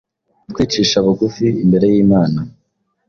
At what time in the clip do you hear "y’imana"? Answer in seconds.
1.93-2.39